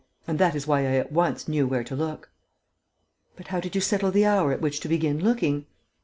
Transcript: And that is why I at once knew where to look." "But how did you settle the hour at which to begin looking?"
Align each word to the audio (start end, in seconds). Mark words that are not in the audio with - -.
And 0.25 0.39
that 0.39 0.55
is 0.55 0.65
why 0.65 0.79
I 0.79 0.95
at 0.95 1.11
once 1.11 1.47
knew 1.47 1.67
where 1.67 1.83
to 1.83 1.95
look." 1.95 2.31
"But 3.35 3.49
how 3.49 3.59
did 3.59 3.75
you 3.75 3.81
settle 3.81 4.09
the 4.09 4.25
hour 4.25 4.51
at 4.51 4.59
which 4.59 4.79
to 4.79 4.89
begin 4.89 5.23
looking?" 5.23 5.67